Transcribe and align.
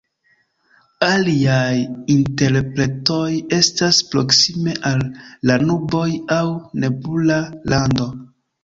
Aliaj 1.07 1.75
interpretoj 2.13 3.27
estas 3.61 4.01
"proksime 4.15 4.77
al 4.93 5.07
la 5.51 5.63
nuboj" 5.69 6.11
aŭ 6.41 6.45
"nebula 6.85 7.41
lando". 7.73 8.15